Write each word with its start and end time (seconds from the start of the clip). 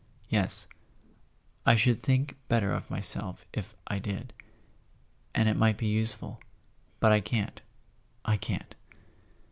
"Yes—I 1.63 1.75
should 1.75 2.01
think 2.01 2.35
better 2.47 2.71
of 2.73 2.89
myself 2.89 3.45
if 3.53 3.75
I 3.85 3.99
did. 3.99 4.33
And 5.35 5.47
it 5.47 5.55
might 5.55 5.77
be 5.77 5.85
useful. 5.85 6.41
But 6.99 7.11
I 7.11 7.19
can't—I 7.19 8.37
can't!" 8.37 8.73